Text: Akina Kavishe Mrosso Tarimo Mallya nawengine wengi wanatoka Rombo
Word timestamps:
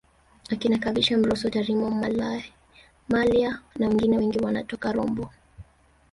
Akina 0.51 0.77
Kavishe 0.83 1.17
Mrosso 1.17 1.47
Tarimo 1.53 1.87
Mallya 3.09 3.51
nawengine 3.79 4.17
wengi 4.17 4.39
wanatoka 4.39 4.91
Rombo 4.91 5.29